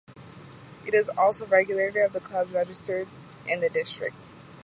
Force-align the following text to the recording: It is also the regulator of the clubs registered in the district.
It 0.87 0.95
is 0.95 1.09
also 1.15 1.45
the 1.45 1.51
regulator 1.51 2.01
of 2.01 2.11
the 2.11 2.21
clubs 2.21 2.49
registered 2.49 3.07
in 3.47 3.59
the 3.61 3.69
district. 3.69 4.17